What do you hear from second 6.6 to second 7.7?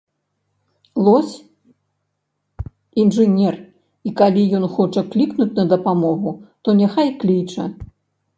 то няхай кліча.